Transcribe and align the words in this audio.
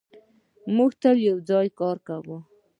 موږ 0.75 0.91
تل 1.01 1.17
یو 1.29 1.37
ځای 1.49 1.67
کار 1.79 1.97
کوو. 2.07 2.37